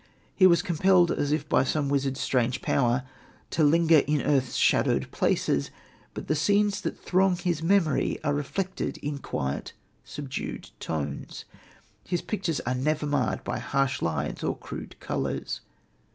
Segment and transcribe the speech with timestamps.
[0.33, 3.03] He was compelled as if by some wizard's strange power,
[3.51, 5.69] to linger in earth's shadowed places;
[6.15, 11.45] but the scenes that throng his memory are reflected in quiet, subdued tones.
[12.03, 15.61] His pictures are never marred by harsh lines or crude colours.